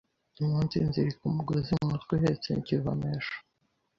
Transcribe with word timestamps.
umunsizirika 0.41 1.21
umugozi 1.29 1.69
mu 1.77 1.85
mutwe 1.91 2.11
uhetse 2.17 2.47
ikivomesho 2.61 3.35